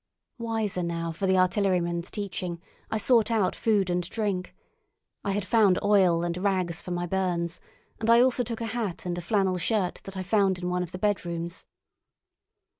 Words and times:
Wiser 0.39 0.81
now 0.81 1.11
for 1.11 1.27
the 1.27 1.37
artilleryman's 1.37 2.09
teaching, 2.09 2.59
I 2.89 2.97
sought 2.97 3.29
out 3.29 3.55
food 3.55 3.87
and 3.87 4.01
drink. 4.09 4.55
I 5.23 5.33
had 5.33 5.45
found 5.45 5.77
oil 5.83 6.23
and 6.23 6.35
rags 6.37 6.81
for 6.81 6.89
my 6.89 7.05
burns, 7.05 7.59
and 7.99 8.09
I 8.09 8.19
also 8.19 8.41
took 8.43 8.61
a 8.61 8.65
hat 8.73 9.05
and 9.05 9.15
a 9.15 9.21
flannel 9.21 9.59
shirt 9.59 10.01
that 10.05 10.17
I 10.17 10.23
found 10.23 10.57
in 10.57 10.69
one 10.69 10.81
of 10.81 10.91
the 10.91 10.97
bedrooms. 10.97 11.67